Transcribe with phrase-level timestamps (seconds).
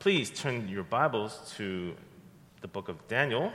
[0.00, 1.92] Please turn your Bibles to
[2.60, 3.52] the book of Daniel,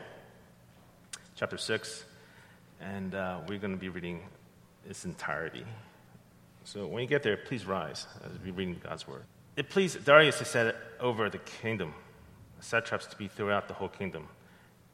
[1.35, 2.03] chapter 6,
[2.81, 4.19] and uh, we're going to be reading
[4.85, 5.63] its entirety.
[6.65, 9.23] So when you get there, please rise as we read God's word.
[9.55, 11.93] It pleased Darius to set over the kingdom,
[12.59, 14.27] satraps to be throughout the whole kingdom,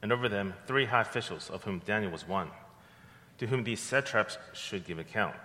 [0.03, 2.51] and over them three high officials, of whom Daniel was one,
[3.39, 5.35] to whom these satraps should give account,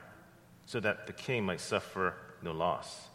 [0.67, 2.13] so that the king might suffer
[2.43, 3.09] no loss.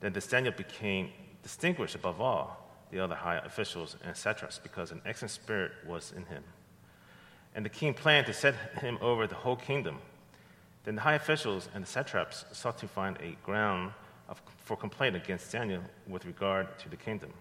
[0.00, 1.10] Then this Daniel became
[1.44, 6.24] distinguished above all the other high officials and satraps because an excellent spirit was in
[6.24, 6.42] him.
[7.54, 9.98] And the king planned to set him over the whole kingdom.
[10.84, 13.92] Then the high officials and the satraps sought to find a ground
[14.28, 17.32] of, for complaint against Daniel with regard to the kingdom.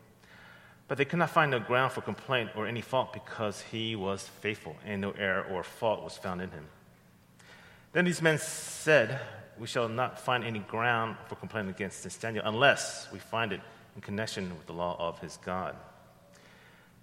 [0.88, 4.28] But they could not find no ground for complaint or any fault because he was
[4.28, 6.66] faithful, and no error or fault was found in him.
[7.94, 9.20] Then these men said,
[9.58, 13.62] We shall not find any ground for complaint against this Daniel unless we find it
[13.96, 15.76] in connection with the law of his God.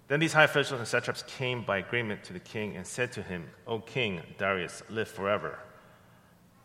[0.07, 3.21] Then these high officials and satraps came by agreement to the king and said to
[3.21, 5.59] him, O king Darius, live forever.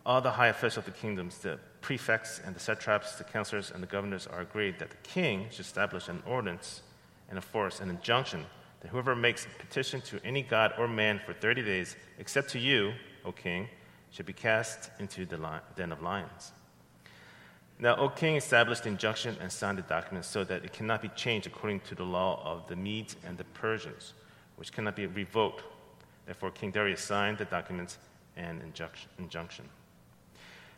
[0.04, 3.82] All the high officials of the kingdoms, the prefects and the satraps, the counselors and
[3.82, 6.82] the governors are agreed that the king should establish an ordinance
[7.28, 8.44] and enforce an injunction
[8.80, 12.58] that whoever makes a petition to any god or man for 30 days, except to
[12.58, 12.92] you,
[13.24, 13.68] O king,
[14.10, 16.52] should be cast into the den of lions.
[17.78, 21.08] Now, O king established the injunction and signed the document so that it cannot be
[21.08, 24.14] changed according to the law of the Medes and the Persians,
[24.56, 25.62] which cannot be revoked.
[26.24, 27.98] Therefore, King Darius signed the documents
[28.36, 28.62] and
[29.18, 29.68] injunction.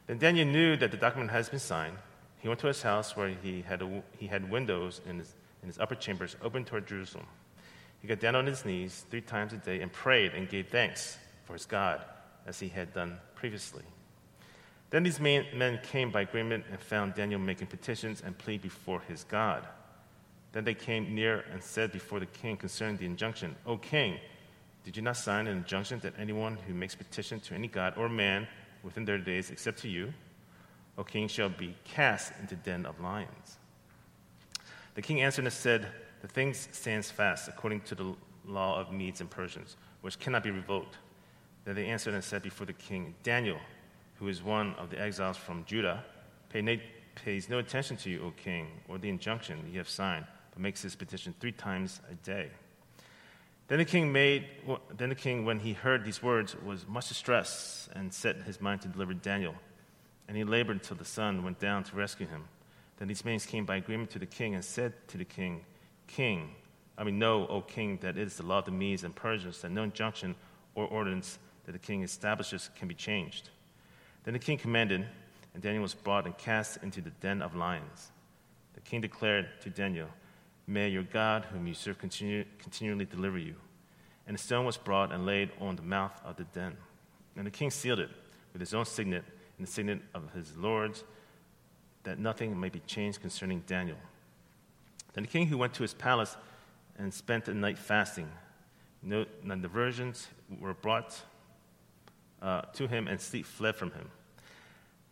[0.08, 1.96] Then Daniel knew that the document has been signed.
[2.40, 5.68] He went to his house where he had, a, he had windows in his, in
[5.68, 7.26] his upper chambers open toward Jerusalem.
[8.00, 11.18] He got down on his knees three times a day and prayed and gave thanks
[11.44, 12.00] for his God
[12.46, 13.82] as he had done previously.
[14.90, 19.24] Then these men came by agreement and found Daniel making petitions and plea before his
[19.24, 19.66] God.
[20.52, 24.18] Then they came near and said before the king concerning the injunction, O king,
[24.84, 28.08] did you not sign an injunction that anyone who makes petition to any god or
[28.08, 28.48] man
[28.82, 30.14] within their days except to you,
[30.96, 33.58] O king, shall be cast into den of lions?
[34.94, 35.86] The king answered and said,
[36.22, 38.14] The thing stands fast according to the
[38.46, 40.96] law of Medes and Persians, which cannot be revoked.
[41.64, 43.58] Then they answered and said before the king, Daniel,
[44.18, 46.04] who is one of the exiles from Judah,
[46.50, 46.80] pay
[47.14, 50.82] pays no attention to you, O king, or the injunction you have signed, but makes
[50.82, 52.50] his petition three times a day.
[53.68, 54.46] Then the king made
[54.96, 58.80] then the king, when he heard these words, was much distressed and set his mind
[58.82, 59.54] to deliver Daniel.
[60.26, 62.44] And he labored until the sun went down to rescue him.
[62.98, 65.64] Then these men came by agreement to the king and said to the king,
[66.06, 66.54] King,
[66.96, 69.60] I mean, know, O king, that it is the law of the Medes and Persians
[69.60, 70.34] that no injunction
[70.74, 73.50] or ordinance that the king establishes can be changed.
[74.28, 75.06] Then the king commanded,
[75.54, 78.12] and Daniel was brought and cast into the den of lions.
[78.74, 80.08] The king declared to Daniel,
[80.66, 83.54] May your God, whom you serve, continue, continually deliver you.
[84.26, 86.76] And a stone was brought and laid on the mouth of the den.
[87.36, 88.10] And the king sealed it
[88.52, 89.24] with his own signet
[89.56, 91.04] and the signet of his lords,
[92.02, 93.96] that nothing may be changed concerning Daniel.
[95.14, 96.36] Then the king who went to his palace
[96.98, 98.28] and spent the night fasting,
[99.02, 100.14] no, none the
[100.60, 101.18] were brought
[102.42, 104.10] uh, to him, and sleep fled from him.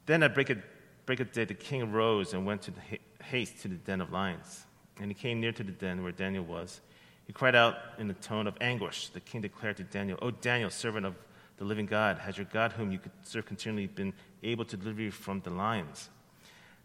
[0.06, 0.58] Then at break of,
[1.04, 4.12] break of day, the king arose and went to ha- haste to the den of
[4.12, 4.64] lions.
[4.98, 6.80] And he came near to the den where Daniel was.
[7.26, 9.08] He cried out in a tone of anguish.
[9.08, 11.16] The king declared to Daniel, O Daniel, servant of
[11.58, 14.12] the living God, has your God, whom you serve continually, been
[14.42, 16.08] able to deliver you from the lions?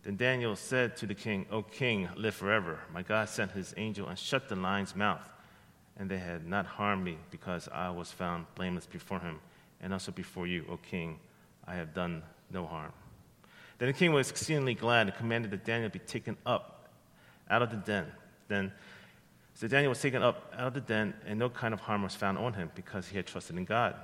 [0.04, 2.80] Then Daniel said to the king, O king, live forever.
[2.92, 5.32] My God sent his angel and shut the lion's mouth,
[5.98, 9.40] and they had not harmed me because I was found blameless before him
[9.82, 11.20] and also before you, O king,
[11.68, 12.94] I have done no harm.
[13.82, 16.88] Then the king was exceedingly glad and commanded that Daniel be taken up
[17.50, 18.06] out of the den.
[18.48, 18.72] Then
[19.56, 22.14] so Daniel was taken up out of the den, and no kind of harm was
[22.14, 23.96] found on him because he had trusted in God.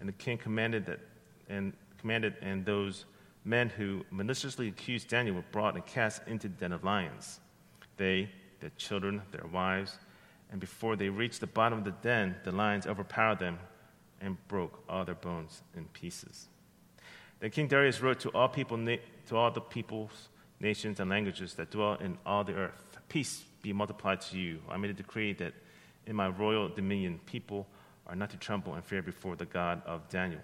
[0.00, 1.00] And the king commanded that,
[1.50, 3.04] and commanded, and those
[3.44, 7.40] men who maliciously accused Daniel were brought and cast into the den of lions.
[7.98, 9.98] They, their children, their wives,
[10.50, 13.58] and before they reached the bottom of the den, the lions overpowered them
[14.22, 16.48] and broke all their bones in pieces.
[17.40, 20.28] Then King Darius wrote to all people, to all the peoples,
[20.60, 24.58] nations, and languages that dwell in all the earth, Peace be multiplied to you.
[24.68, 25.54] I made a decree that
[26.06, 27.66] in my royal dominion people
[28.06, 30.42] are not to tremble and fear before the God of Daniel,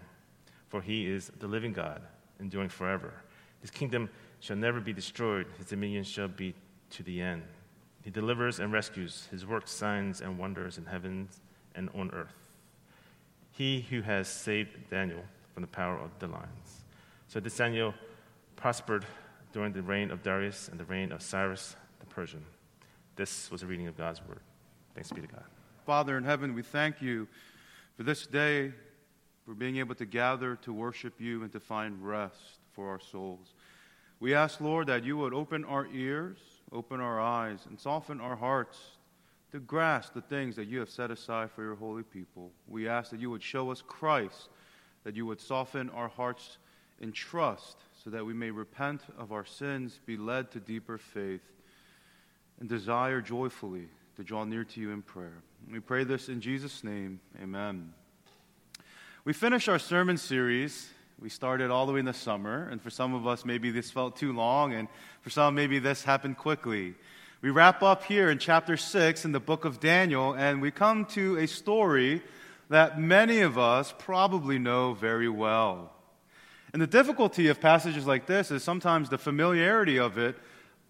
[0.69, 2.01] for he is the living God,
[2.41, 3.13] enduring forever.
[3.61, 4.09] His kingdom
[4.41, 6.55] shall never be destroyed, his dominion shall be
[6.91, 7.43] to the end.
[8.03, 11.41] He delivers and rescues, his works, signs, and wonders in heavens
[11.75, 12.45] and on earth
[13.57, 16.84] he who has saved Daniel from the power of the lions.
[17.29, 17.95] So this Daniel
[18.57, 19.05] prospered
[19.53, 22.45] during the reign of Darius and the reign of Cyrus the Persian.
[23.17, 24.41] This was a reading of God's word.
[24.95, 25.45] Thanks be to God.
[25.87, 27.29] Father in heaven, we thank you
[27.97, 28.73] for this day,
[29.45, 33.55] for being able to gather to worship you and to find rest for our souls.
[34.21, 36.39] We ask, Lord, that you would open our ears,
[36.73, 38.79] open our eyes, and soften our hearts
[39.53, 42.51] to grasp the things that you have set aside for your holy people.
[42.67, 44.49] We ask that you would show us Christ,
[45.05, 46.59] that you would soften our hearts
[47.01, 51.43] in trust, so that we may repent of our sins, be led to deeper faith,
[52.61, 55.43] and desire joyfully to draw near to you in prayer.
[55.71, 57.21] We pray this in Jesus' name.
[57.43, 57.95] Amen.
[59.25, 60.91] We finished our sermon series.
[61.19, 63.91] We started all the way in the summer, and for some of us, maybe this
[63.91, 64.89] felt too long, and
[65.23, 66.95] for some, maybe this happened quickly.
[67.41, 71.07] We wrap up here in chapter 6 in the book of Daniel, and we come
[71.07, 72.23] to a story
[72.69, 75.94] that many of us probably know very well.
[76.75, 80.37] And the difficulty of passages like this is sometimes the familiarity of it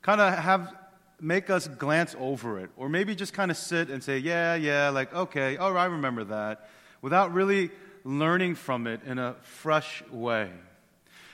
[0.00, 0.74] kind of have
[1.20, 4.88] make us glance over it or maybe just kind of sit and say, "Yeah, yeah,
[4.88, 6.70] like okay, oh, I remember that,"
[7.02, 7.70] without really
[8.02, 10.50] learning from it in a fresh way.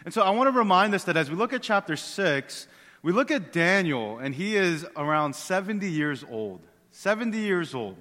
[0.05, 2.67] And so I want to remind us that as we look at chapter 6,
[3.05, 6.61] we look at Daniel, and he is around 70 years old.
[6.91, 7.97] 70 years old.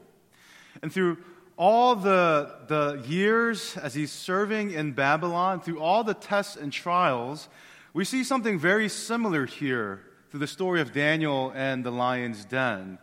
[0.81, 1.17] And through
[1.59, 7.49] all the, the years as he's serving in Babylon, through all the tests and trials,
[7.93, 9.99] we see something very similar here
[10.31, 12.97] through the story of Daniel and the lion's den.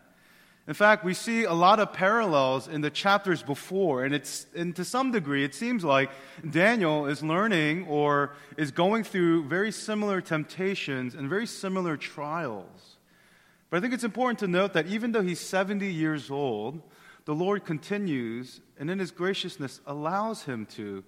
[0.67, 4.75] In fact, we see a lot of parallels in the chapters before, and, it's, and
[4.77, 6.11] to some degree, it seems like
[6.49, 12.97] Daniel is learning or is going through very similar temptations and very similar trials.
[13.69, 16.81] But I think it's important to note that even though he's 70 years old,
[17.27, 21.05] the Lord continues and in his graciousness allows him to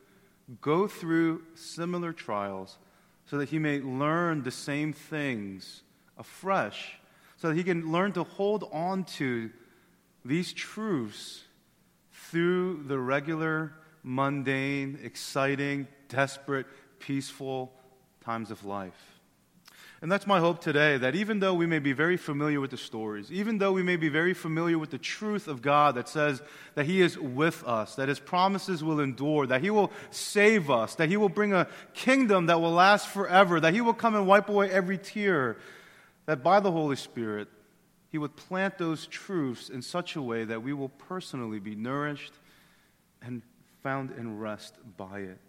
[0.60, 2.78] go through similar trials
[3.26, 5.82] so that he may learn the same things
[6.16, 6.98] afresh
[7.36, 9.50] so that he can learn to hold on to
[10.24, 11.44] these truths
[12.12, 13.72] through the regular,
[14.02, 16.66] mundane, exciting, desperate,
[16.98, 17.72] peaceful
[18.24, 19.17] times of life.
[20.00, 22.76] And that's my hope today that even though we may be very familiar with the
[22.76, 26.40] stories, even though we may be very familiar with the truth of God that says
[26.76, 30.94] that He is with us, that His promises will endure, that He will save us,
[30.96, 34.24] that He will bring a kingdom that will last forever, that He will come and
[34.24, 35.56] wipe away every tear,
[36.26, 37.48] that by the Holy Spirit,
[38.10, 42.34] He would plant those truths in such a way that we will personally be nourished
[43.20, 43.42] and
[43.82, 45.40] found in rest by it.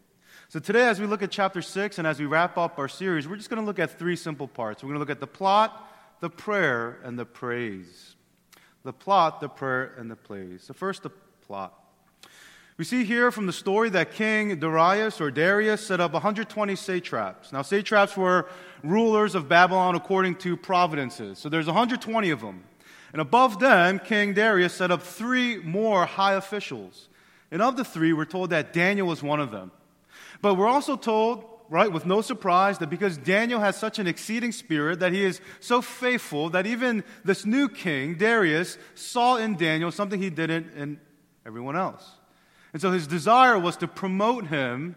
[0.51, 3.27] So, today, as we look at chapter 6 and as we wrap up our series,
[3.27, 4.81] we're just going to look at three simple parts.
[4.81, 5.87] We're going to look at the plot,
[6.21, 8.15] the prayer, and the praise.
[8.81, 10.63] The plot, the prayer, and the praise.
[10.63, 11.11] So, first, the
[11.45, 11.79] plot.
[12.77, 17.53] We see here from the story that King Darius or Darius set up 120 satraps.
[17.53, 18.49] Now, satraps were
[18.83, 21.37] rulers of Babylon according to providences.
[21.37, 22.63] So there's 120 of them.
[23.13, 27.07] And above them, King Darius set up three more high officials.
[27.51, 29.71] And of the three, we're told that Daniel was one of them.
[30.41, 34.51] But we're also told, right, with no surprise, that because Daniel has such an exceeding
[34.51, 39.91] spirit, that he is so faithful, that even this new king, Darius, saw in Daniel
[39.91, 40.99] something he didn't in
[41.45, 42.07] everyone else.
[42.73, 44.95] And so his desire was to promote him,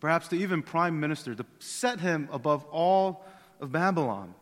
[0.00, 3.24] perhaps to even prime minister, to set him above all
[3.60, 4.34] of Babylon.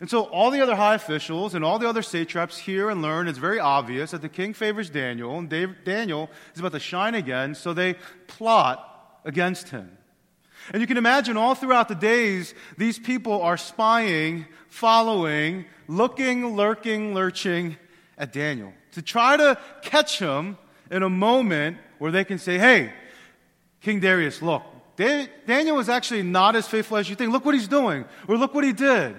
[0.00, 3.26] And so all the other high officials and all the other satraps hear and learn,
[3.26, 5.48] it's very obvious that the king favors Daniel, and
[5.84, 7.94] Daniel is about to shine again, so they
[8.26, 8.89] plot
[9.24, 9.90] against him.
[10.72, 17.14] And you can imagine all throughout the days, these people are spying, following, looking, lurking,
[17.14, 17.76] lurching
[18.18, 20.58] at Daniel to try to catch him
[20.90, 22.92] in a moment where they can say, hey,
[23.80, 24.62] King Darius, look,
[24.96, 27.32] Daniel was actually not as faithful as you think.
[27.32, 29.16] Look what he's doing, or look what he did.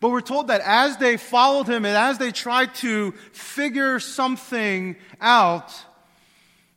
[0.00, 4.96] But we're told that as they followed him and as they tried to figure something
[5.20, 5.72] out,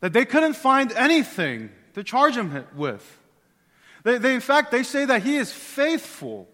[0.02, 3.20] that they couldn't find anything to charge him with.
[4.04, 6.48] They, they, in fact, they say that he is faithful.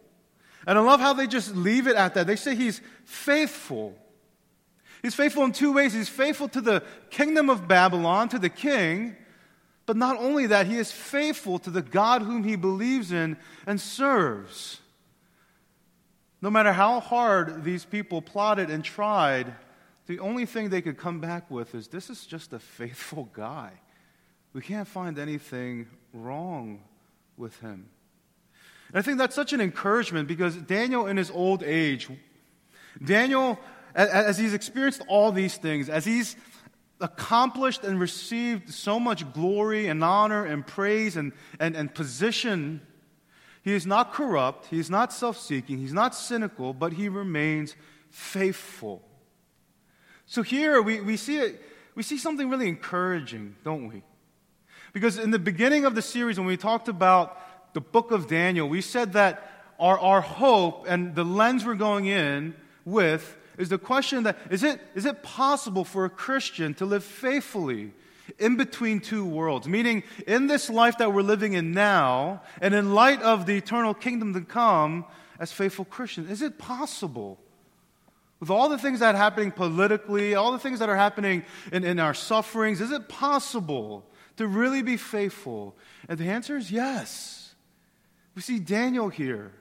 [0.65, 2.27] And I love how they just leave it at that.
[2.27, 3.96] They say he's faithful.
[5.01, 5.94] He's faithful in two ways.
[5.94, 9.15] He's faithful to the kingdom of Babylon, to the king,
[9.86, 13.79] but not only that, he is faithful to the God whom he believes in and
[13.79, 14.82] serves.
[16.41, 19.56] No matter how hard these people plotted and tried,
[20.08, 23.72] the only thing they could come back with is this is just a faithful guy.
[24.57, 26.81] We can't find anything wrong
[27.37, 27.89] with him.
[28.87, 32.09] And I think that's such an encouragement because Daniel, in his old age,
[33.05, 33.59] Daniel
[33.93, 36.35] as he's experienced all these things, as he's
[36.99, 42.81] accomplished and received so much glory and honor and praise and, and, and position,
[43.61, 47.75] he is not corrupt, he is not self seeking, he's not cynical, but he remains
[48.09, 49.07] faithful.
[50.25, 51.61] So here we, we, see it,
[51.93, 54.01] we see something really encouraging, don't we?
[54.98, 57.38] Because in the beginning of the series, when we talked about
[57.75, 59.48] the book of Daniel, we said that
[59.80, 64.63] our, our hope and the lens we're going in with is the question that is
[64.63, 67.94] it, is it possible for a Christian to live faithfully
[68.39, 69.68] in between two worlds?
[69.68, 73.94] Meaning, in this life that we're living in now, and in light of the eternal
[73.94, 75.06] kingdom to come,
[75.39, 77.38] as faithful Christians, is it possible?
[78.39, 81.84] With all the things that are happening politically, all the things that are happening in,
[81.84, 84.04] in our sufferings, is it possible
[84.38, 85.75] to really be faithful?
[86.08, 87.56] And the answer is yes.
[88.36, 89.51] We see Daniel here.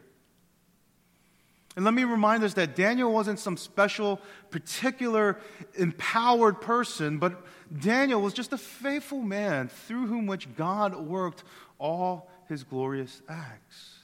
[1.76, 5.38] And let me remind us that Daniel wasn't some special, particular,
[5.74, 7.44] empowered person, but
[7.78, 11.44] Daniel was just a faithful man through whom which God worked
[11.78, 13.98] all his glorious acts.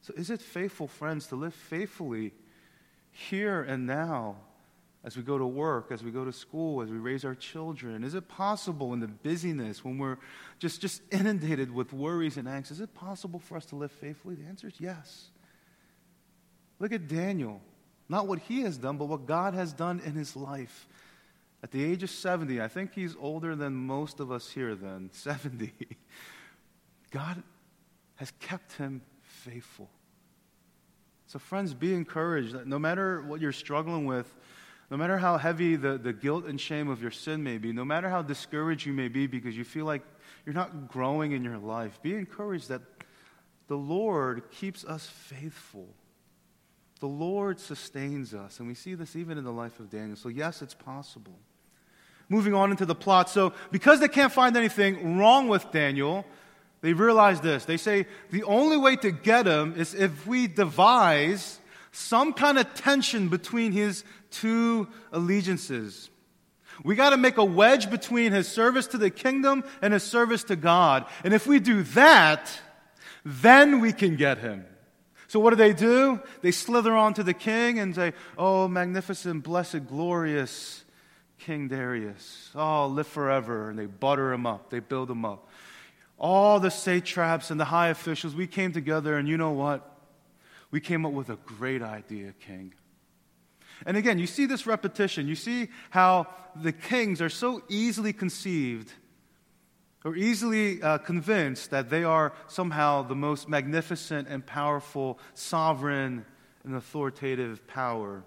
[0.00, 2.32] So, is it faithful, friends, to live faithfully
[3.10, 4.36] here and now
[5.04, 8.04] as we go to work, as we go to school, as we raise our children?
[8.04, 10.18] Is it possible in the busyness when we're
[10.58, 12.70] just, just inundated with worries and angst?
[12.70, 14.36] Is it possible for us to live faithfully?
[14.36, 15.30] The answer is yes.
[16.78, 17.60] Look at Daniel.
[18.08, 20.86] Not what he has done, but what God has done in his life.
[21.62, 25.10] At the age of 70, I think he's older than most of us here then,
[25.12, 25.72] 70.
[27.10, 27.42] God
[28.16, 29.90] has kept him faithful.
[31.26, 34.32] So, friends, be encouraged that no matter what you're struggling with,
[34.92, 37.82] no matter how heavy the, the guilt and shame of your sin may be, no
[37.82, 40.02] matter how discouraged you may be because you feel like
[40.44, 42.82] you're not growing in your life, be encouraged that
[43.68, 45.88] the Lord keeps us faithful.
[47.00, 48.58] The Lord sustains us.
[48.58, 50.14] And we see this even in the life of Daniel.
[50.14, 51.38] So, yes, it's possible.
[52.28, 53.30] Moving on into the plot.
[53.30, 56.26] So, because they can't find anything wrong with Daniel,
[56.82, 57.64] they realize this.
[57.64, 61.60] They say the only way to get him is if we devise
[61.92, 66.10] some kind of tension between his two allegiances.
[66.82, 70.44] We got to make a wedge between his service to the kingdom and his service
[70.44, 71.06] to God.
[71.22, 72.50] And if we do that,
[73.24, 74.64] then we can get him.
[75.28, 76.20] So what do they do?
[76.40, 80.84] They slither on to the king and say, Oh, magnificent, blessed, glorious
[81.38, 82.50] King Darius.
[82.54, 83.70] Oh, live forever.
[83.70, 85.48] And they butter him up, they build him up
[86.22, 89.98] all the satraps and the high officials, we came together, and you know what?
[90.70, 92.72] We came up with a great idea, King.
[93.86, 95.28] And again, you see this repetition.
[95.28, 98.92] You see how the kings are so easily conceived
[100.04, 106.24] or easily uh, convinced that they are somehow the most magnificent and powerful sovereign
[106.64, 108.24] and authoritative power.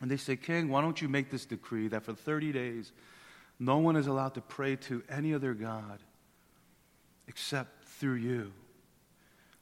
[0.00, 2.92] And they say, King, why don't you make this decree that for 30 days
[3.58, 6.00] no one is allowed to pray to any other God
[7.28, 8.52] except through you.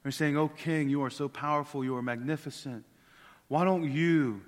[0.03, 2.85] They're saying, Oh, King, you are so powerful, you are magnificent.
[3.49, 4.43] Why don't you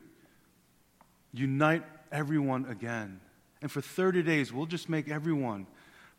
[1.33, 3.21] unite everyone again?
[3.61, 5.67] And for 30 days, we'll just make everyone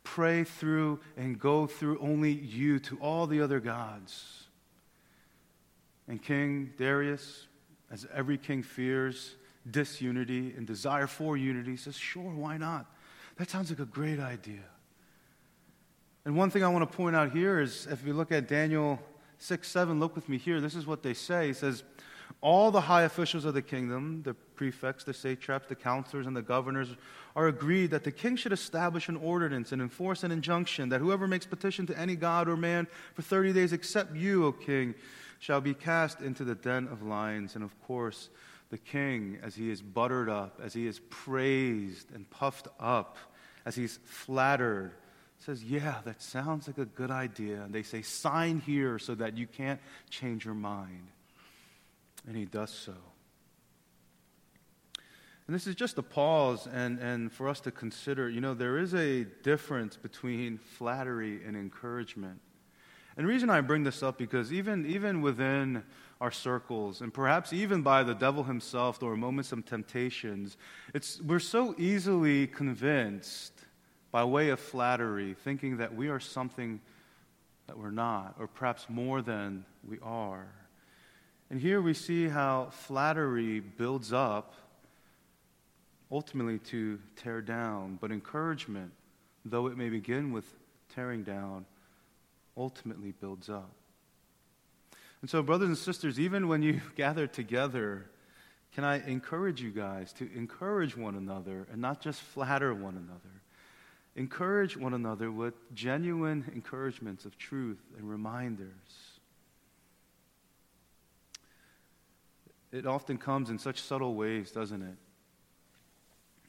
[0.03, 4.43] pray through and go through only you to all the other gods.
[6.08, 7.48] And King Darius,
[7.91, 9.36] as every king fears
[9.70, 12.86] disunity and desire for unity, says, Sure, why not?
[13.38, 14.63] That sounds like a great idea.
[16.25, 19.00] And one thing I want to point out here is if you look at Daniel
[19.39, 20.62] 6 7, look with me here.
[20.62, 21.48] This is what they say.
[21.48, 21.84] He says,
[22.41, 26.42] All the high officials of the kingdom, the prefects, the satraps, the counselors, and the
[26.42, 26.90] governors,
[27.36, 31.28] are agreed that the king should establish an ordinance and enforce an injunction that whoever
[31.28, 34.94] makes petition to any god or man for 30 days except you, O king,
[35.40, 37.56] shall be cast into the den of lions.
[37.56, 38.30] And of course,
[38.70, 43.18] the king, as he is buttered up, as he is praised and puffed up,
[43.66, 44.92] as he's flattered,
[45.40, 47.62] says, Yeah, that sounds like a good idea.
[47.62, 49.80] And they say, Sign here so that you can't
[50.10, 51.08] change your mind.
[52.28, 52.96] And he does so.
[55.48, 58.78] And this is just a pause and, and for us to consider you know, there
[58.78, 62.40] is a difference between flattery and encouragement.
[63.16, 65.84] And the reason I bring this up because even, even within
[66.20, 70.58] our circles, and perhaps even by the devil himself or moments of temptations,
[70.94, 73.54] it's, we're so easily convinced
[74.12, 76.80] by way of flattery, thinking that we are something
[77.68, 80.48] that we're not, or perhaps more than we are.
[81.50, 84.54] And here we see how flattery builds up,
[86.13, 88.91] ultimately to tear down, but encouragement,
[89.43, 90.46] though it may begin with
[90.93, 91.65] tearing down,
[92.55, 93.72] ultimately builds up.
[95.22, 98.05] And so, brothers and sisters, even when you gather together,
[98.74, 103.41] can I encourage you guys to encourage one another and not just flatter one another?
[104.15, 108.70] Encourage one another with genuine encouragements of truth and reminders.
[112.72, 114.98] It often comes in such subtle ways, doesn't it?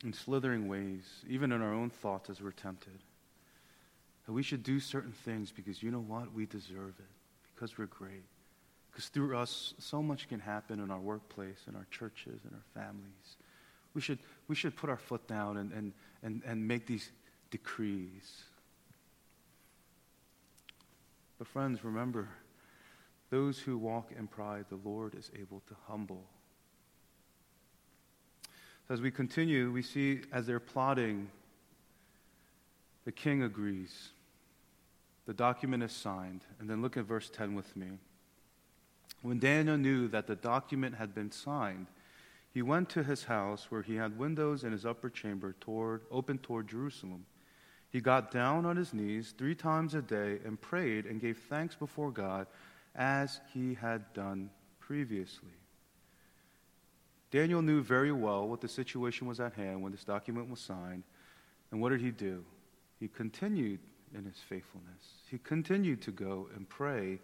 [0.05, 3.01] In slithering ways, even in our own thoughts as we're tempted.
[4.27, 6.33] That we should do certain things because you know what?
[6.33, 7.11] We deserve it.
[7.55, 8.25] Because we're great.
[8.91, 12.83] Because through us, so much can happen in our workplace, in our churches, in our
[12.83, 13.37] families.
[13.95, 15.93] We should, we should put our foot down and, and,
[16.23, 17.11] and, and make these
[17.51, 18.45] decrees.
[21.39, 22.29] But, friends, remember
[23.31, 26.25] those who walk in pride, the Lord is able to humble.
[28.87, 31.29] So as we continue, we see as they're plotting,
[33.05, 34.11] the king agrees.
[35.26, 36.43] The document is signed.
[36.61, 37.99] And then look at verse 10 with me.
[39.23, 41.87] When Daniel knew that the document had been signed,
[42.53, 46.38] he went to his house where he had windows in his upper chamber toward, open
[46.38, 47.25] toward Jerusalem.
[47.88, 51.75] He got down on his knees three times a day and prayed and gave thanks
[51.75, 52.47] before God
[52.95, 55.50] as he had done previously.
[57.35, 61.03] Daniel knew very well what the situation was at hand when this document was signed.
[61.73, 62.45] And what did he do?
[63.00, 63.81] He continued
[64.17, 65.03] in his faithfulness.
[65.29, 67.19] He continued to go and pray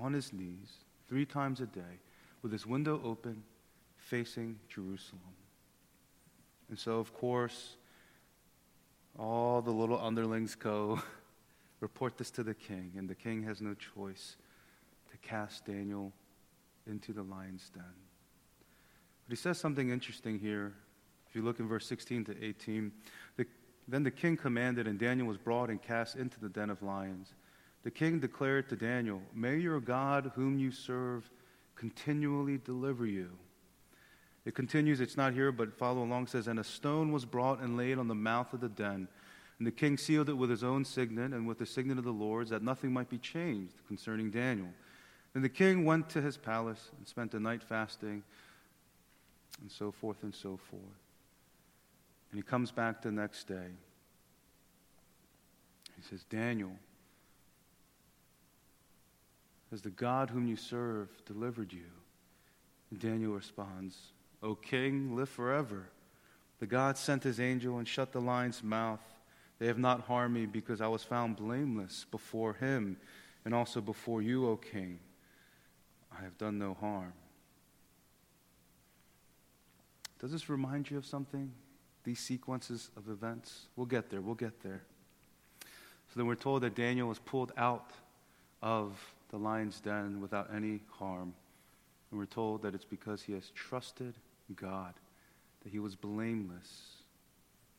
[0.00, 1.98] on his knees three times a day
[2.40, 3.42] with his window open
[3.96, 5.34] facing Jerusalem.
[6.68, 7.78] And so, of course,
[9.18, 11.02] all the little underlings go
[11.80, 14.36] report this to the king, and the king has no choice
[15.10, 16.12] to cast Daniel
[16.86, 18.05] into the lion's den.
[19.26, 20.72] But he says something interesting here.
[21.28, 22.92] If you look in verse 16 to 18,
[23.36, 23.46] the,
[23.88, 27.34] then the king commanded, and Daniel was brought and cast into the den of lions.
[27.82, 31.28] The king declared to Daniel, May your God, whom you serve,
[31.74, 33.30] continually deliver you.
[34.44, 36.28] It continues, it's not here, but follow along.
[36.28, 39.08] Says, And a stone was brought and laid on the mouth of the den.
[39.58, 42.12] And the king sealed it with his own signet and with the signet of the
[42.12, 44.68] Lord's, that nothing might be changed concerning Daniel.
[45.32, 48.22] Then the king went to his palace and spent the night fasting
[49.60, 50.82] and so forth and so forth.
[52.30, 53.68] And he comes back the next day.
[55.96, 56.72] He says, Daniel,
[59.70, 61.90] has the God whom you serve delivered you?
[62.90, 63.96] And Daniel responds,
[64.42, 65.88] O king, live forever.
[66.60, 69.00] The God sent his angel and shut the lion's mouth.
[69.58, 72.96] They have not harmed me because I was found blameless before him
[73.44, 74.98] and also before you, O king.
[76.16, 77.12] I have done no harm.
[80.18, 81.52] Does this remind you of something?
[82.04, 83.66] These sequences of events?
[83.76, 84.20] We'll get there.
[84.20, 84.82] We'll get there.
[86.08, 87.90] So then we're told that Daniel was pulled out
[88.62, 88.98] of
[89.30, 91.34] the lion's den without any harm.
[92.10, 94.14] And we're told that it's because he has trusted
[94.54, 94.94] God,
[95.64, 97.02] that he was blameless.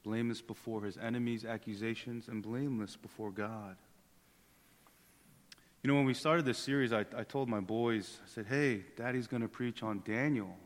[0.04, 3.78] Blameless before his enemies' accusations and blameless before God.
[5.84, 8.84] You know, when we started this series, I, I told my boys, I said, hey,
[8.98, 10.58] daddy's going to preach on Daniel.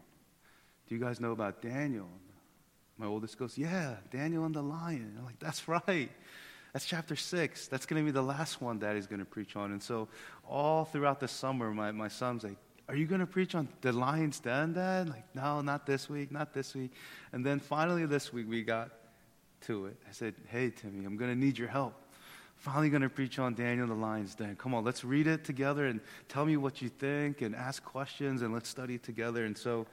[0.92, 2.10] Do you guys know about Daniel?
[2.98, 5.16] My oldest goes, Yeah, Daniel and the lion.
[5.18, 6.12] I'm like, That's right.
[6.74, 7.70] That's chapter six.
[7.70, 9.72] That's going to be the last one Daddy's going to preach on.
[9.72, 10.10] And so,
[10.46, 12.58] all throughout the summer, my, my son's like,
[12.90, 15.08] Are you going to preach on the lion's den, Dad?
[15.08, 16.92] Like, no, not this week, not this week.
[17.32, 18.92] And then finally, this week, we got
[19.68, 19.96] to it.
[20.10, 21.94] I said, Hey, Timmy, I'm going to need your help.
[22.58, 24.58] Finally, going to preach on Daniel the lion's den.
[24.58, 28.42] Come on, let's read it together and tell me what you think and ask questions
[28.42, 29.46] and let's study together.
[29.46, 29.88] And so,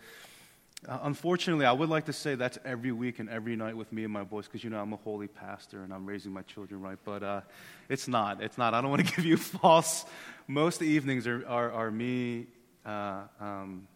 [0.87, 4.05] uh, unfortunately, I would like to say that's every week and every night with me
[4.05, 6.81] and my boys because, you know, I'm a holy pastor and I'm raising my children
[6.81, 6.99] right.
[7.05, 7.41] But uh,
[7.89, 8.43] it's not.
[8.43, 8.75] It's not.
[8.75, 10.05] I don't want to give you false.
[10.47, 12.47] Most evenings are, are, are me
[12.87, 13.89] uh, um,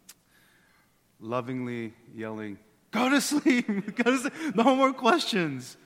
[1.20, 2.58] lovingly yelling,
[2.90, 3.66] Go to sleep.
[3.96, 4.54] Go to sleep.
[4.54, 5.76] No more questions.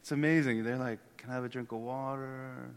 [0.00, 0.64] It's amazing.
[0.64, 2.70] They're like, Can I have a drink of water?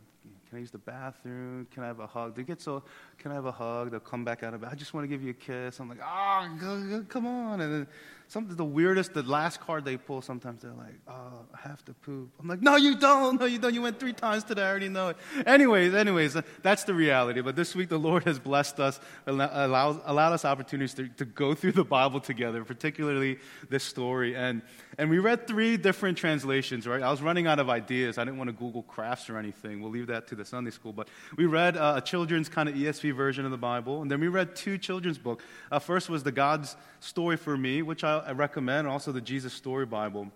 [0.56, 1.68] Can I use the bathroom?
[1.70, 2.34] Can I have a hug?
[2.34, 2.82] They get so,
[3.18, 3.91] can I have a hug?
[3.91, 4.70] They'll come back out of bed.
[4.72, 5.82] I just want to give you a kiss.
[5.82, 7.60] I'm like, oh, come on.
[7.60, 7.88] And then
[8.28, 11.94] something, the weirdest, the last card they pull, sometimes they're like, oh, I have to
[11.94, 12.32] poop.
[12.40, 13.40] I'm like, no, you don't.
[13.40, 13.74] No, you don't.
[13.74, 14.64] You went three times today.
[14.64, 15.18] I already know it.
[15.46, 17.42] Anyways, anyways, that's the reality.
[17.42, 21.54] But this week, the Lord has blessed us, allowed, allowed us opportunities to, to go
[21.54, 24.36] through the Bible together, particularly this story.
[24.36, 24.62] And,
[24.98, 27.02] and we read three different translations, right?
[27.02, 28.18] I was running out of ideas.
[28.18, 29.82] I didn't want to Google crafts or anything.
[29.82, 30.94] We'll leave that to the Sunday school.
[30.94, 31.08] But
[31.38, 34.28] we read uh, a children's kind of ESV version of the Bible, and then we
[34.28, 35.44] read two children's books.
[35.72, 39.54] Uh, first was the God's Story for Me, which I, I recommend, also the Jesus
[39.54, 40.32] Story Bible.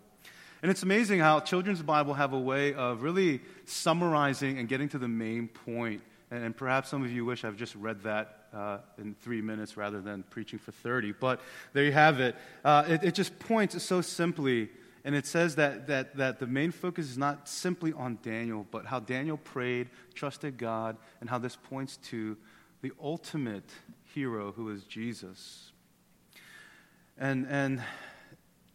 [0.62, 4.98] And it's amazing how children's Bible have a way of really summarizing and getting to
[4.98, 6.02] the main point.
[6.32, 10.02] And, perhaps some of you wish I've just read that uh, in three minutes rather
[10.02, 11.14] than preaching for 30.
[11.14, 11.40] But
[11.74, 12.36] there you have it.
[12.64, 14.70] Uh, it, it just points so simply
[15.04, 18.86] and it says that, that, that the main focus is not simply on Daniel, but
[18.86, 22.38] how Daniel prayed, trusted God, and how this points to
[22.82, 23.70] the ultimate
[24.14, 25.72] hero who is Jesus.
[27.20, 27.84] And, and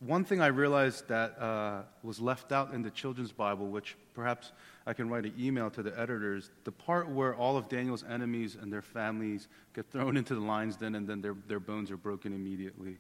[0.01, 4.53] one thing I realized that uh, was left out in the children's Bible, which perhaps
[4.87, 8.55] I can write an email to the editors, the part where all of Daniel's enemies
[8.61, 11.97] and their families get thrown into the lion's den and then their, their bones are
[11.97, 12.99] broken immediately.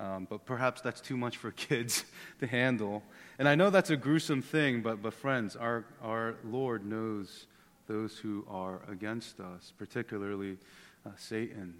[0.00, 2.04] Um, but perhaps that's too much for kids
[2.40, 3.04] to handle.
[3.38, 7.46] And I know that's a gruesome thing, but, but friends, our, our Lord knows
[7.86, 10.56] those who are against us, particularly
[11.06, 11.74] uh, Satan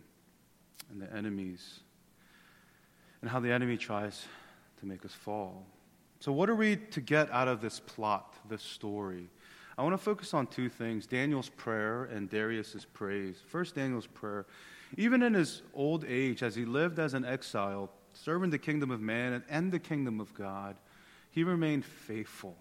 [0.91, 1.81] and the enemies,
[3.23, 4.27] and how the enemy tries
[4.81, 5.65] to make us fall.
[6.21, 9.29] So, what are we to get out of this plot, this story?
[9.79, 13.37] I want to focus on two things Daniel's prayer and Darius's praise.
[13.47, 14.47] First, Daniel's prayer.
[14.99, 19.01] Even in his old age, as he lived as an exile, serving the kingdom of
[19.01, 20.77] man and the kingdom of God,
[21.31, 22.57] he remained faithful.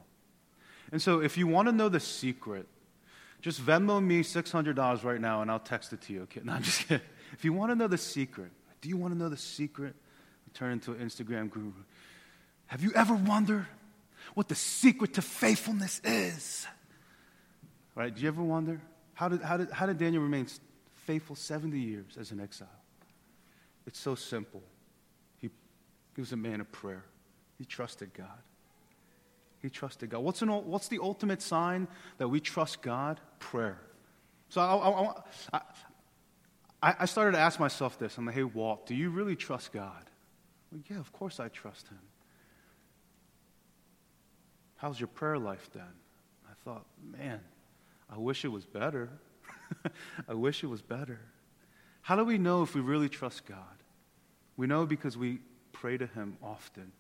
[0.91, 2.67] And so, if you want to know the secret,
[3.41, 6.21] just Venmo me $600 right now and I'll text it to you.
[6.24, 6.41] Okay?
[6.45, 7.06] No, I'm just kidding.
[7.34, 9.95] If you want to know the secret, do you want to know the secret?
[10.53, 11.71] Turn into an Instagram guru.
[12.67, 13.67] Have you ever wondered
[14.33, 16.67] what the secret to faithfulness is?
[17.95, 18.13] Right?
[18.13, 18.81] Do you ever wonder?
[19.13, 20.47] How did, how did, how did Daniel remain
[21.05, 22.67] faithful 70 years as an exile?
[23.85, 24.61] It's so simple.
[25.37, 25.49] He
[26.15, 27.03] he was a man of prayer.
[27.57, 28.27] He trusted God.
[29.61, 30.19] He trusted God.
[30.19, 31.87] What's, an, what's the ultimate sign
[32.17, 33.19] that we trust God?
[33.39, 33.79] Prayer.
[34.49, 35.61] So I, I,
[36.81, 38.17] I, I started to ask myself this.
[38.17, 40.03] I'm like, hey, Walt, do you really trust God?
[40.71, 41.99] Well, yeah, of course I trust Him.
[44.77, 45.84] How's your prayer life then?
[46.49, 46.86] I thought,
[47.17, 47.39] man,
[48.10, 49.10] I wish it was better.
[50.27, 51.19] I wish it was better.
[52.01, 53.57] How do we know if we really trust God?
[54.57, 55.39] We know because we
[55.71, 56.91] pray to Him often.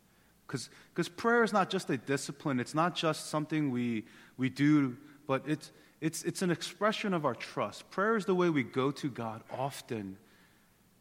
[0.47, 4.03] Because prayer is not just a discipline, it's not just something we,
[4.37, 7.89] we do, but it's, it's, it's an expression of our trust.
[7.89, 10.17] Prayer is the way we go to God often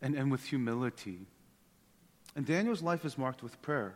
[0.01, 1.27] and, and with humility.
[2.37, 3.95] And Daniel's life is marked with prayer.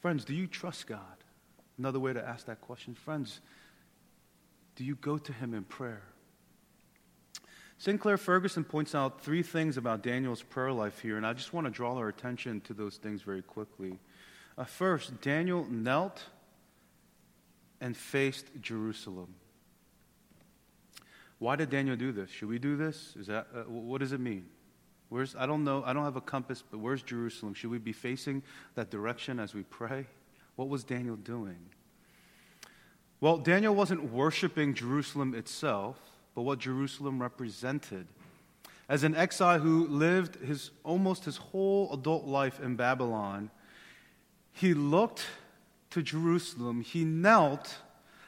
[0.00, 1.00] Friends, do you trust God?
[1.78, 3.40] Another way to ask that question, friends,
[4.76, 6.02] do you go to Him in prayer?
[7.78, 11.66] Sinclair Ferguson points out three things about Daniel's prayer life here, and I just want
[11.66, 13.98] to draw our attention to those things very quickly.
[14.58, 16.22] Uh, first, Daniel knelt
[17.80, 19.34] and faced Jerusalem.
[21.38, 22.28] Why did Daniel do this?
[22.28, 23.16] Should we do this?
[23.18, 24.44] Is that uh, what does it mean?
[25.10, 25.82] Where's I don't know.
[25.84, 27.52] I don't have a compass, but where's Jerusalem?
[27.52, 28.42] Should we be facing
[28.74, 30.06] that direction as we pray?
[30.56, 31.58] What was Daniel doing?
[33.20, 35.98] Well, Daniel wasn't worshiping Jerusalem itself
[36.34, 38.06] but what Jerusalem represented.
[38.88, 43.50] As an exile who lived his, almost his whole adult life in Babylon,
[44.52, 45.26] he looked
[45.90, 46.80] to Jerusalem.
[46.80, 47.76] He knelt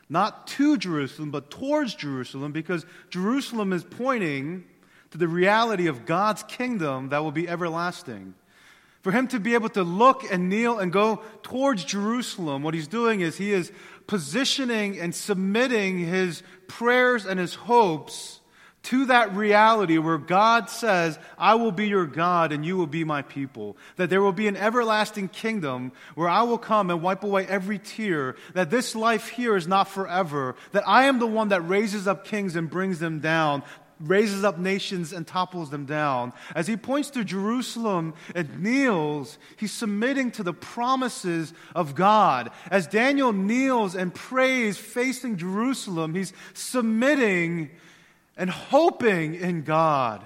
[0.08, 4.64] not to Jerusalem, but towards Jerusalem, because Jerusalem is pointing
[5.12, 8.34] to the reality of God's kingdom that will be everlasting.
[9.02, 12.88] For him to be able to look and kneel and go towards Jerusalem, what he's
[12.88, 13.70] doing is he is
[14.06, 18.40] positioning and submitting his prayers and his hopes
[18.84, 23.04] to that reality where God says, I will be your God and you will be
[23.04, 23.76] my people.
[23.96, 27.78] That there will be an everlasting kingdom where I will come and wipe away every
[27.78, 28.34] tear.
[28.54, 30.56] That this life here is not forever.
[30.72, 33.62] That I am the one that raises up kings and brings them down
[34.02, 36.32] raises up nations and topples them down.
[36.54, 42.50] As he points to Jerusalem and kneels, he's submitting to the promises of God.
[42.70, 47.70] As Daniel kneels and prays facing Jerusalem, he's submitting
[48.36, 50.22] and hoping in God.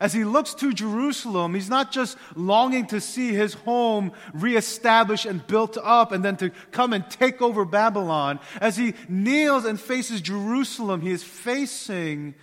[0.00, 5.46] As he looks to Jerusalem, he's not just longing to see his home reestablished and
[5.46, 8.40] built up and then to come and take over Babylon.
[8.60, 12.34] As he kneels and faces Jerusalem, he is facing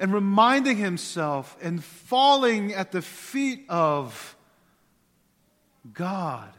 [0.00, 4.34] and reminding himself and falling at the feet of
[5.92, 6.52] God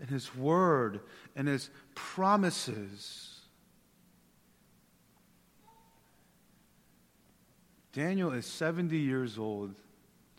[0.00, 1.00] and His Word
[1.36, 3.40] and His promises.
[7.92, 9.74] Daniel is 70 years old.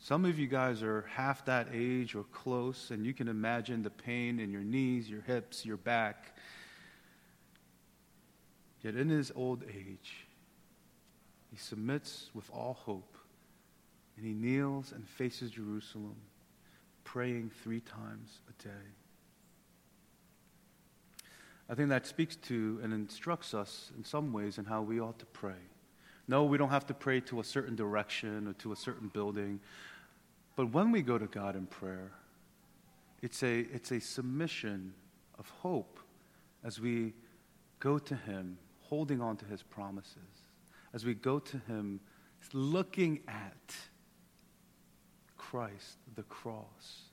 [0.02, 3.90] Some of you guys are half that age or close, and you can imagine the
[3.90, 6.36] pain in your knees, your hips, your back.
[8.82, 10.29] Yet in his old age,
[11.52, 13.18] he submits with all hope,
[14.16, 16.16] and he kneels and faces Jerusalem,
[17.04, 18.86] praying three times a day.
[21.70, 25.20] I think that speaks to and instructs us in some ways in how we ought
[25.20, 25.62] to pray.
[26.28, 29.60] No, we don't have to pray to a certain direction or to a certain building.
[30.56, 32.12] But when we go to God in prayer,
[33.22, 34.94] it's a, it's a submission
[35.38, 36.00] of hope
[36.64, 37.14] as we
[37.80, 40.39] go to Him, holding on to His promises
[40.94, 42.00] as we go to Him,
[42.54, 43.76] looking at
[45.38, 47.10] Christ, the cross,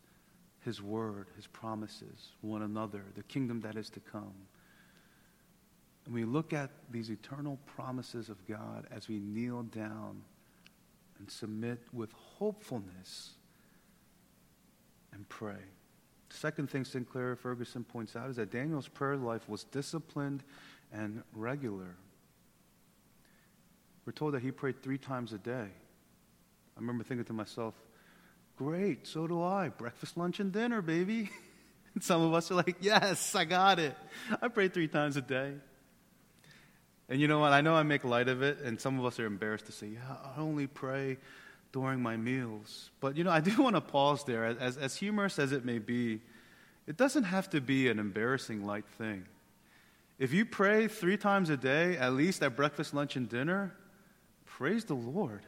[0.66, 4.34] his word, his promises, one another, the kingdom that is to come.
[6.04, 10.22] And we look at these eternal promises of God as we kneel down
[11.18, 13.30] and submit with hopefulness
[15.12, 15.62] and pray.
[16.28, 20.42] The second thing Sinclair Ferguson points out is that Daniel's prayer life was disciplined
[20.92, 21.96] and regular.
[24.06, 25.66] We're told that he prayed three times a day.
[26.76, 27.74] I remember thinking to myself,
[28.56, 29.68] great, so do I.
[29.68, 31.28] Breakfast, lunch, and dinner, baby.
[31.94, 33.96] and some of us are like, yes, I got it.
[34.40, 35.54] I pray three times a day.
[37.08, 37.52] And you know what?
[37.52, 39.88] I know I make light of it, and some of us are embarrassed to say,
[39.88, 41.18] yeah, I only pray
[41.72, 42.90] during my meals.
[43.00, 44.44] But, you know, I do want to pause there.
[44.44, 46.20] As, as humorous as it may be,
[46.86, 49.26] it doesn't have to be an embarrassing light thing.
[50.18, 53.74] If you pray three times a day, at least at breakfast, lunch, and dinner,
[54.56, 55.42] praise the Lord.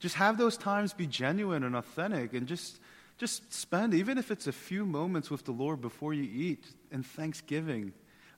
[0.00, 2.80] Just have those times be genuine and authentic and just,
[3.16, 7.04] just spend, even if it's a few moments with the Lord before you eat in
[7.04, 7.92] thanksgiving,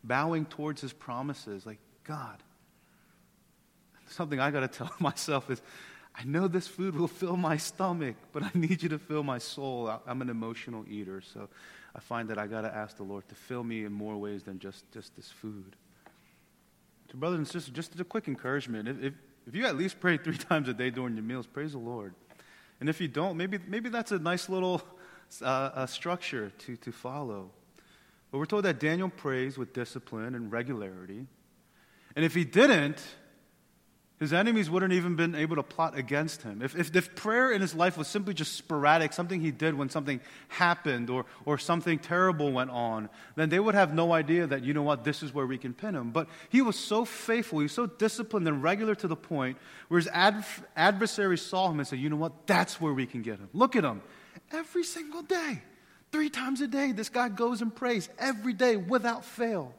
[0.04, 1.64] bowing towards his promises.
[1.64, 2.42] Like, God,
[4.08, 5.62] something I got to tell myself is
[6.14, 9.38] I know this food will fill my stomach, but I need you to fill my
[9.38, 9.90] soul.
[10.06, 11.48] I'm an emotional eater, so
[11.96, 14.42] I find that I got to ask the Lord to fill me in more ways
[14.42, 15.74] than just, just this food.
[17.10, 18.86] So, brothers and sisters, just a quick encouragement.
[18.86, 19.14] If, if,
[19.50, 22.14] if you at least pray three times a day during your meals, praise the Lord.
[22.78, 24.80] And if you don't, maybe, maybe that's a nice little
[25.42, 27.50] uh, structure to, to follow.
[28.30, 31.26] But we're told that Daniel prays with discipline and regularity.
[32.14, 33.02] And if he didn't,
[34.20, 36.61] his enemies wouldn't even been able to plot against him.
[36.61, 39.88] If, if, if, prayer in his life was simply just sporadic, something he did when
[39.88, 44.62] something happened or, or something terrible went on, then they would have no idea that,
[44.62, 46.11] you know what, this is where we can pin him.
[46.11, 49.56] But he was so faithful, he was so disciplined and regular to the point
[49.88, 50.44] where his ad,
[50.76, 53.48] adversaries saw him and said, you know what, that's where we can get him.
[53.54, 54.02] Look at him.
[54.52, 55.62] Every single day,
[56.12, 59.74] three times a day, this guy goes and prays every day without fail.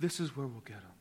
[0.00, 0.93] This is where we'll get him.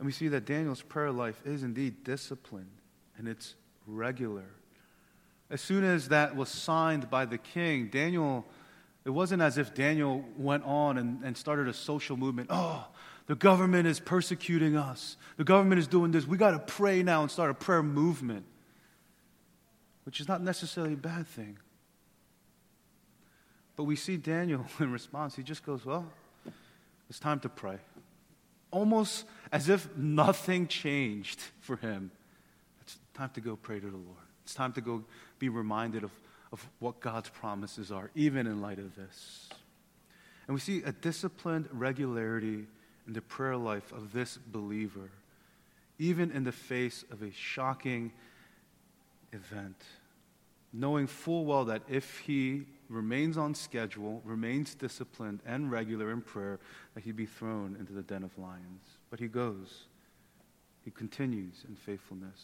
[0.00, 2.70] And we see that Daniel's prayer life is indeed disciplined
[3.18, 3.54] and it's
[3.86, 4.46] regular.
[5.50, 8.46] As soon as that was signed by the king, Daniel,
[9.04, 12.48] it wasn't as if Daniel went on and, and started a social movement.
[12.50, 12.86] Oh,
[13.26, 15.18] the government is persecuting us.
[15.36, 16.26] The government is doing this.
[16.26, 18.46] We got to pray now and start a prayer movement,
[20.04, 21.58] which is not necessarily a bad thing.
[23.76, 26.10] But we see Daniel in response, he just goes, Well,
[27.10, 27.80] it's time to pray
[28.70, 32.10] almost as if nothing changed for him.
[32.80, 34.18] It's time to go pray to the Lord.
[34.44, 35.04] It's time to go
[35.38, 36.10] be reminded of,
[36.52, 39.48] of what God's promises are, even in light of this.
[40.46, 42.66] And we see a disciplined regularity
[43.06, 45.10] in the prayer life of this believer,
[45.98, 48.12] even in the face of a shocking
[49.32, 49.76] event,
[50.72, 56.58] knowing full well that if he remains on schedule, remains disciplined and regular in prayer,
[56.94, 58.98] that he'd be thrown into the den of lions.
[59.10, 59.84] But he goes.
[60.84, 62.40] He continues in faithfulness.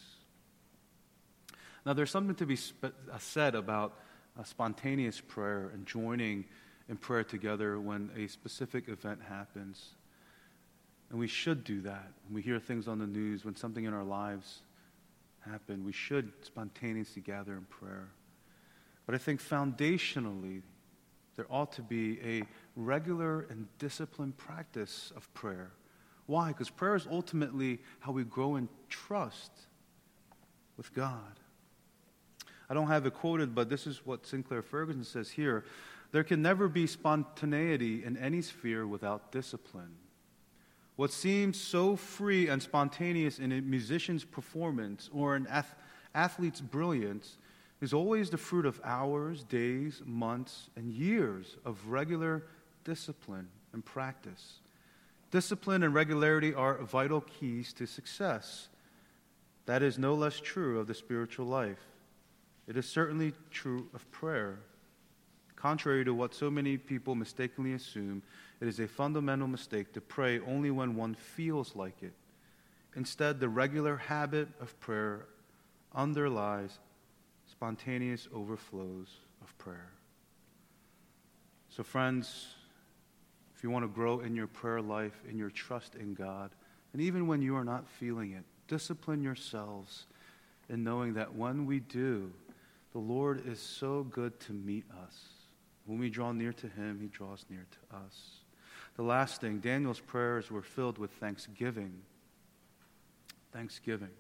[1.85, 3.97] Now, there's something to be spe- uh, said about
[4.45, 6.45] spontaneous prayer and joining
[6.89, 9.95] in prayer together when a specific event happens.
[11.11, 12.13] And we should do that.
[12.27, 14.61] When we hear things on the news, when something in our lives
[15.41, 18.09] happen, we should spontaneously gather in prayer.
[19.07, 20.63] But I think foundationally,
[21.37, 22.43] there ought to be a
[22.75, 25.71] regular and disciplined practice of prayer.
[26.27, 26.49] Why?
[26.49, 29.53] Because prayer is ultimately how we grow in trust
[30.77, 31.41] with God.
[32.69, 35.65] I don't have it quoted, but this is what Sinclair Ferguson says here.
[36.13, 39.95] There can never be spontaneity in any sphere without discipline.
[40.97, 45.75] What seems so free and spontaneous in a musician's performance or an ath-
[46.15, 47.37] athlete's brilliance
[47.81, 52.45] is always the fruit of hours, days, months, and years of regular
[52.85, 54.61] discipline and practice.
[55.31, 58.69] Discipline and regularity are vital keys to success.
[59.67, 61.85] That is no less true of the spiritual life.
[62.67, 64.61] It is certainly true of prayer.
[65.57, 68.23] Contrary to what so many people mistakenly assume,
[68.61, 72.13] it is a fundamental mistake to pray only when one feels like it.
[72.95, 75.27] Instead, the regular habit of prayer
[75.95, 76.79] underlies
[77.51, 79.09] spontaneous overflows
[79.43, 79.93] of prayer.
[81.69, 82.56] So, friends,
[83.57, 86.51] if you want to grow in your prayer life, in your trust in God,
[86.93, 90.07] and even when you are not feeling it, discipline yourselves
[90.69, 92.31] in knowing that when we do,
[92.93, 95.17] the Lord is so good to meet us.
[95.87, 98.41] When we draw near to Him, He draws near to us.
[98.97, 102.01] The last thing, Daniel's prayers were filled with thanksgiving.
[103.53, 104.11] Thanksgiving.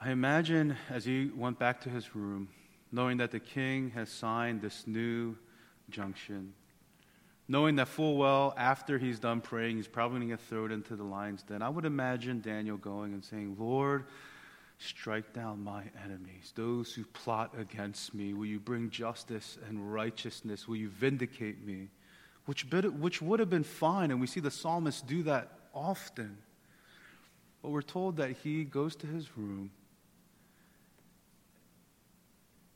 [0.00, 2.48] I imagine as he went back to his room
[2.90, 5.36] knowing that the king has signed this new
[5.88, 6.52] junction,
[7.52, 10.96] knowing that full well after he's done praying, he's probably going to get thrown into
[10.96, 11.60] the lion's den.
[11.60, 14.06] I would imagine Daniel going and saying, Lord,
[14.78, 18.32] strike down my enemies, those who plot against me.
[18.32, 20.66] Will you bring justice and righteousness?
[20.66, 21.88] Will you vindicate me?
[22.46, 26.38] Which, which would have been fine, and we see the psalmist do that often.
[27.60, 29.72] But we're told that he goes to his room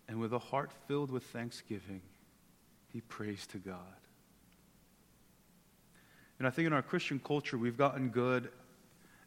[0.07, 2.03] and with a heart filled with thanksgiving,
[2.93, 3.81] he prays to God.
[6.39, 8.51] And I think in our Christian culture, we've gotten good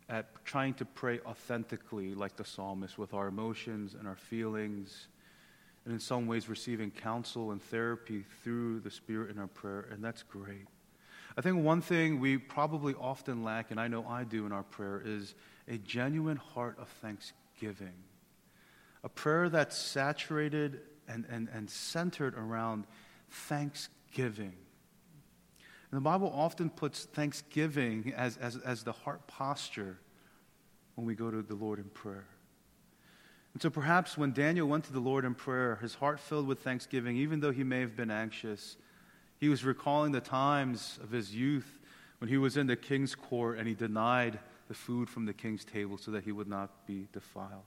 [0.07, 5.07] at trying to pray authentically, like the psalmist, with our emotions and our feelings,
[5.85, 10.03] and in some ways receiving counsel and therapy through the Spirit in our prayer, and
[10.03, 10.67] that's great.
[11.37, 14.63] I think one thing we probably often lack, and I know I do in our
[14.63, 15.35] prayer, is
[15.67, 17.93] a genuine heart of thanksgiving
[19.03, 22.85] a prayer that's saturated and, and, and centered around
[23.29, 24.53] thanksgiving.
[25.91, 29.97] And the Bible often puts thanksgiving as, as, as the heart posture
[30.95, 32.27] when we go to the Lord in prayer.
[33.53, 36.59] And so perhaps when Daniel went to the Lord in prayer, his heart filled with
[36.59, 38.77] thanksgiving, even though he may have been anxious,
[39.39, 41.79] he was recalling the times of his youth
[42.19, 45.65] when he was in the king's court and he denied the food from the king's
[45.65, 47.63] table so that he would not be defiled.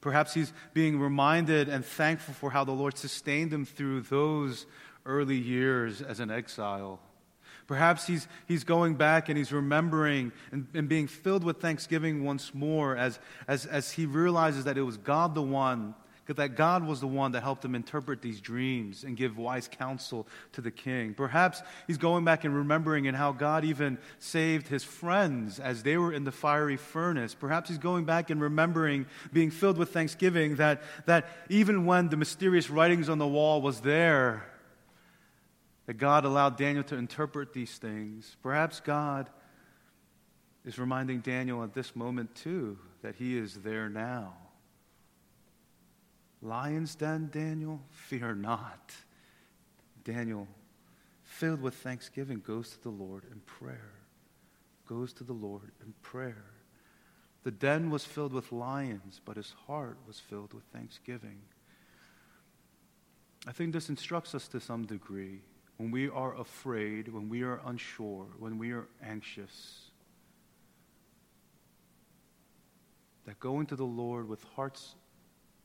[0.00, 4.66] Perhaps he's being reminded and thankful for how the Lord sustained him through those
[5.04, 6.98] early years as an exile.
[7.70, 12.52] Perhaps he's, he's going back and he's remembering and, and being filled with thanksgiving once
[12.52, 15.94] more as, as, as he realizes that it was God the one
[16.26, 20.26] that God was the one that helped him interpret these dreams and give wise counsel
[20.52, 21.14] to the king.
[21.14, 25.96] Perhaps he's going back and remembering and how God even saved his friends as they
[25.96, 27.34] were in the fiery furnace.
[27.34, 32.16] Perhaps he's going back and remembering, being filled with thanksgiving, that, that even when the
[32.16, 34.49] mysterious writings on the wall was there,
[35.90, 38.36] that God allowed Daniel to interpret these things.
[38.44, 39.28] Perhaps God
[40.64, 44.34] is reminding Daniel at this moment, too, that he is there now
[46.40, 47.80] Lion's den, Daniel?
[47.90, 48.94] Fear not.
[50.04, 50.46] Daniel,
[51.24, 53.94] filled with thanksgiving, goes to the Lord in prayer.
[54.86, 56.44] Goes to the Lord in prayer.
[57.42, 61.40] The den was filled with lions, but his heart was filled with thanksgiving.
[63.44, 65.40] I think this instructs us to some degree.
[65.80, 69.90] When we are afraid, when we are unsure, when we are anxious,
[73.24, 74.96] that going to the Lord with hearts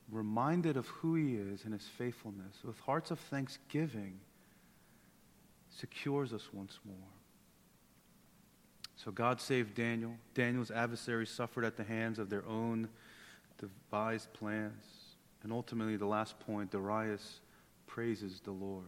[0.10, 4.18] reminded of who He is and His faithfulness, with hearts of thanksgiving,
[5.70, 6.96] secures us once more.
[8.96, 10.14] So God saved Daniel.
[10.34, 12.88] Daniel's adversaries suffered at the hands of their own
[13.60, 14.86] devised plans.
[15.44, 17.42] And ultimately, the last point, Darius
[17.86, 18.86] praises the Lord.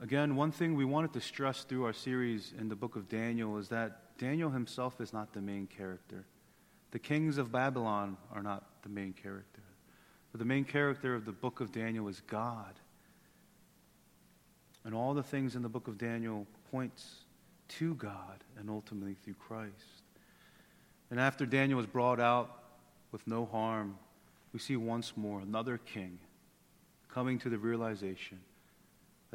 [0.00, 3.56] Again, one thing we wanted to stress through our series in the book of Daniel
[3.56, 6.26] is that Daniel himself is not the main character.
[6.90, 9.62] The kings of Babylon are not the main character.
[10.32, 12.74] But the main character of the book of Daniel is God.
[14.84, 17.24] And all the things in the book of Daniel points
[17.68, 20.02] to God and ultimately through Christ.
[21.10, 22.64] And after Daniel was brought out
[23.12, 23.96] with no harm,
[24.52, 26.18] we see once more another king
[27.08, 28.38] coming to the realization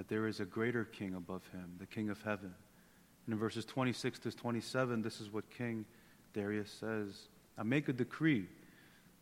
[0.01, 2.51] that there is a greater king above him, the king of heaven.
[3.27, 5.85] And in verses 26 to 27, this is what King
[6.33, 8.47] Darius says I make a decree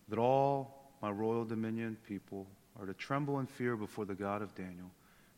[0.08, 2.48] that all my royal dominion people
[2.80, 4.90] are to tremble and fear before the God of Daniel,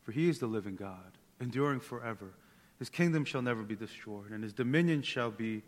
[0.04, 2.34] for he is the living God, enduring forever.
[2.78, 5.64] His kingdom shall never be destroyed, and his dominion shall be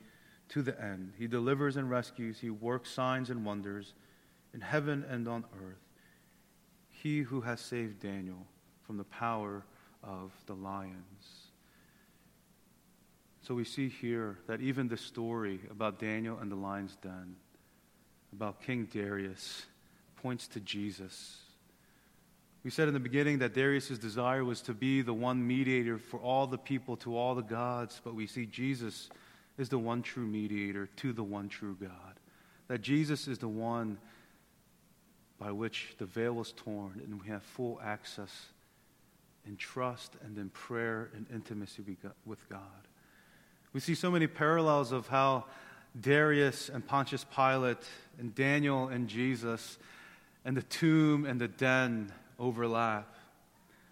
[0.51, 1.15] to the end.
[1.19, 3.95] He delivers and rescues, he works signs and wonders
[4.53, 5.83] in heaven and on earth.
[6.91, 8.47] He who has saved Daniel
[8.87, 9.65] from the power
[10.03, 11.49] of the lions.
[13.43, 17.37] So we see here that even the story about Daniel and the lion's den
[18.33, 19.67] about King Darius
[20.17, 21.41] points to Jesus.
[22.65, 26.19] We said in the beginning that Darius' desire was to be the one mediator for
[26.19, 29.11] all the people to all the gods, but we see Jesus
[29.59, 32.19] is the one true mediator to the one true God.
[32.69, 33.99] That Jesus is the one
[35.39, 38.47] by which the veil was torn and we have full access
[39.47, 41.83] in trust and in prayer and intimacy
[42.25, 42.61] with God.
[43.73, 45.45] We see so many parallels of how
[46.01, 47.85] Darius and Pontius Pilate
[48.19, 49.79] and Daniel and Jesus
[50.45, 53.15] and the tomb and the den overlap.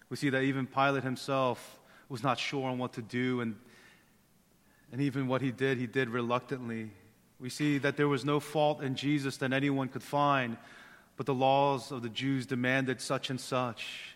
[0.09, 1.79] We see that even Pilate himself
[2.09, 3.55] was not sure on what to do, and,
[4.91, 6.91] and even what he did, he did reluctantly.
[7.39, 10.57] We see that there was no fault in Jesus that anyone could find,
[11.17, 14.12] but the laws of the Jews demanded such and such.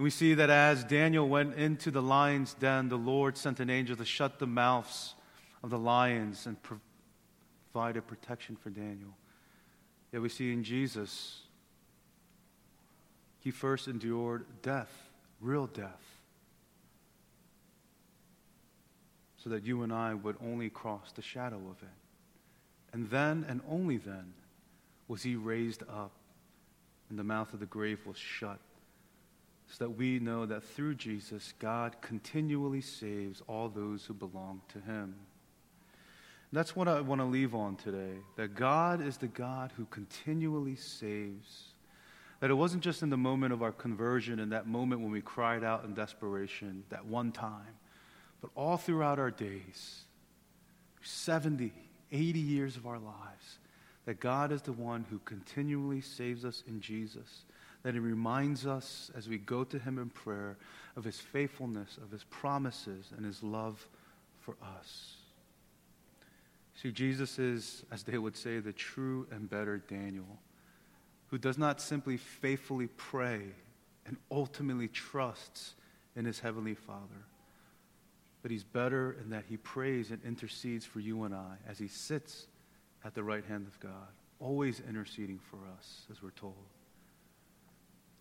[0.00, 3.68] And we see that as Daniel went into the lion's den, the Lord sent an
[3.68, 5.14] angel to shut the mouths
[5.62, 9.14] of the lions and provided protection for Daniel.
[10.10, 11.42] Yet we see in Jesus,
[13.40, 14.90] he first endured death,
[15.38, 16.00] real death,
[19.36, 22.94] so that you and I would only cross the shadow of it.
[22.94, 24.32] And then and only then
[25.08, 26.12] was he raised up,
[27.10, 28.60] and the mouth of the grave was shut,
[29.70, 34.80] so that we know that through Jesus, God continually saves all those who belong to
[34.80, 35.14] him.
[36.52, 40.74] That's what I want to leave on today that God is the God who continually
[40.74, 41.68] saves.
[42.40, 45.20] That it wasn't just in the moment of our conversion, in that moment when we
[45.20, 47.76] cried out in desperation, that one time,
[48.40, 50.04] but all throughout our days
[51.02, 51.72] 70,
[52.10, 53.58] 80 years of our lives
[54.06, 57.44] that God is the one who continually saves us in Jesus.
[57.82, 60.56] That He reminds us as we go to Him in prayer
[60.96, 63.86] of His faithfulness, of His promises, and His love
[64.40, 65.16] for us.
[66.74, 70.38] See, Jesus is, as they would say, the true and better Daniel,
[71.26, 73.42] who does not simply faithfully pray
[74.06, 75.74] and ultimately trusts
[76.16, 77.26] in his heavenly Father,
[78.42, 81.86] but he's better in that he prays and intercedes for you and I as he
[81.86, 82.46] sits
[83.04, 84.08] at the right hand of God,
[84.40, 86.56] always interceding for us, as we're told.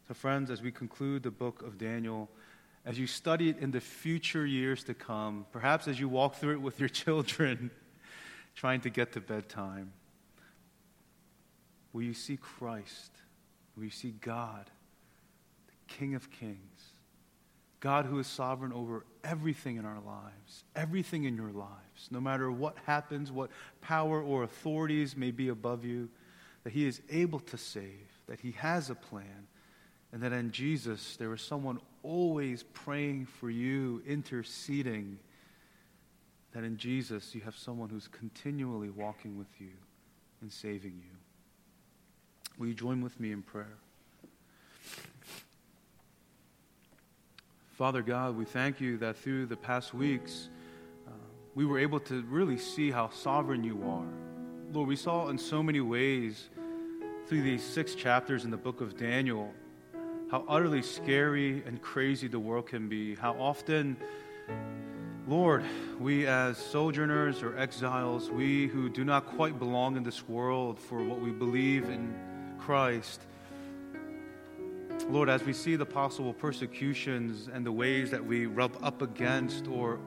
[0.10, 2.30] So, friends, as we conclude the book of Daniel,
[2.84, 6.54] as you study it in the future years to come, perhaps as you walk through
[6.54, 7.70] it with your children,
[8.56, 9.94] trying to get to bedtime,
[11.94, 13.12] will you see Christ?
[13.78, 14.72] Will you see God,
[15.68, 16.58] the King of Kings?
[17.80, 22.50] God who is sovereign over everything in our lives, everything in your lives, no matter
[22.52, 26.10] what happens, what power or authorities may be above you,
[26.64, 29.46] that He is able to save, that He has a plan,
[30.12, 35.20] and that in Jesus there is someone always praying for you, interceding,
[36.54, 39.72] that in Jesus you have someone who's continually walking with you
[40.42, 41.18] and saving you.
[42.58, 43.78] Will you join with me in prayer?
[47.74, 50.50] Father God, we thank you that through the past weeks,
[51.08, 51.12] uh,
[51.56, 54.06] we were able to really see how sovereign you are.
[54.74, 56.50] Lord, we saw in so many ways
[57.28, 59.54] through these six chapters in the book of Daniel
[60.30, 63.98] how utterly scary and crazy the world can be, how often,
[65.28, 65.64] Lord,
[66.00, 71.04] we as sojourners or exiles, we who do not quite belong in this world for
[71.04, 72.14] what we believe in
[72.60, 73.22] Christ,
[75.10, 79.68] Lord, as we see the possible persecutions and the ways that we rub up against
[79.68, 80.00] or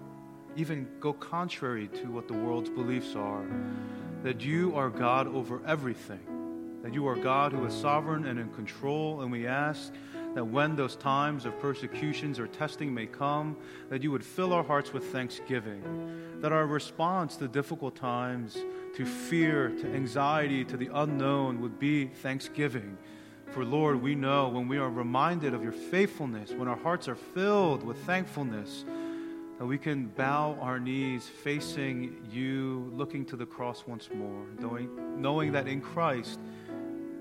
[0.55, 3.45] even go contrary to what the world's beliefs are,
[4.23, 6.21] that you are God over everything,
[6.83, 9.93] that you are God who is sovereign and in control, and we ask
[10.35, 13.57] that when those times of persecutions or testing may come,
[13.89, 15.83] that you would fill our hearts with thanksgiving,
[16.41, 18.57] that our response to difficult times,
[18.97, 22.97] to fear, to anxiety, to the unknown would be thanksgiving.
[23.53, 27.15] For Lord, we know when we are reminded of your faithfulness, when our hearts are
[27.15, 28.85] filled with thankfulness,
[29.59, 35.21] that we can bow our knees facing you, looking to the cross once more, knowing,
[35.21, 36.41] knowing that in Christ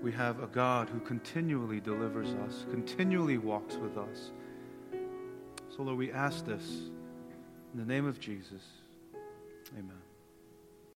[0.02, 4.32] we have a God who continually delivers us, continually walks with us.
[5.76, 6.64] So, Lord, we ask this
[7.74, 8.62] in the name of Jesus.